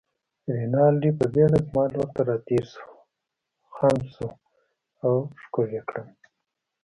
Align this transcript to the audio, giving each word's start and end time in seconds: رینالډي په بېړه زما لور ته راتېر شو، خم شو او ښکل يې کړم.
رینالډي 0.55 1.11
په 1.19 1.25
بېړه 1.33 1.57
زما 1.65 1.83
لور 1.93 2.07
ته 2.15 2.21
راتېر 2.29 2.63
شو، 2.73 2.87
خم 3.75 3.97
شو 4.13 4.27
او 5.03 5.13
ښکل 5.41 5.67
يې 5.75 5.81
کړم. 5.89 6.07